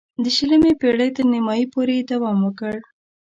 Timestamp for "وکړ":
2.43-2.75